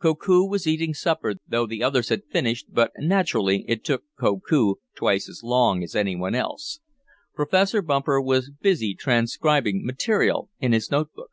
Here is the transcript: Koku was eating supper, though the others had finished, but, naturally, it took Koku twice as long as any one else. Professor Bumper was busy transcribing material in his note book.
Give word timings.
Koku 0.00 0.44
was 0.44 0.66
eating 0.66 0.94
supper, 0.94 1.36
though 1.46 1.64
the 1.64 1.80
others 1.80 2.08
had 2.08 2.24
finished, 2.24 2.66
but, 2.74 2.90
naturally, 2.98 3.64
it 3.68 3.84
took 3.84 4.02
Koku 4.18 4.74
twice 4.96 5.28
as 5.28 5.42
long 5.44 5.84
as 5.84 5.94
any 5.94 6.16
one 6.16 6.34
else. 6.34 6.80
Professor 7.36 7.82
Bumper 7.82 8.20
was 8.20 8.50
busy 8.50 8.96
transcribing 8.96 9.84
material 9.84 10.50
in 10.58 10.72
his 10.72 10.90
note 10.90 11.14
book. 11.14 11.30